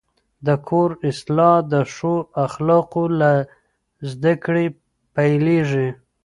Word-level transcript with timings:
د 0.47 0.49
کور 0.67 0.89
اصلاح 1.09 1.57
د 1.71 1.73
ښو 1.93 2.15
اخلاقو 2.45 3.03
له 3.19 3.31
زده 4.11 4.33
کړې 4.45 4.65
پیلېږي. 5.15 5.87